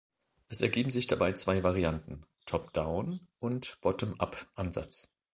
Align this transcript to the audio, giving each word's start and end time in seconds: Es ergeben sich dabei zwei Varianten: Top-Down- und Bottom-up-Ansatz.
Es 0.49 0.61
ergeben 0.61 0.89
sich 0.89 1.05
dabei 1.05 1.33
zwei 1.33 1.61
Varianten: 1.61 2.25
Top-Down- 2.47 3.19
und 3.37 3.77
Bottom-up-Ansatz. 3.81 5.11